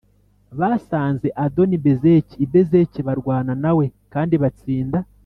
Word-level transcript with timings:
Basanze 0.59 1.27
Adoni-Bezeki 1.43 2.35
i 2.45 2.45
Bezeki 2.51 2.99
barwana 3.07 3.53
na 3.63 3.71
we 3.77 3.85
kandi 4.13 4.35
batsinda 4.43 4.97